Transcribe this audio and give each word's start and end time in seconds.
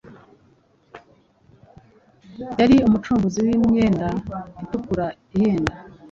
yari 2.59 2.77
umucuruzi 2.87 3.39
w’imyenda 3.47 4.07
itukura 4.63 5.05
ihenda. 5.35 5.73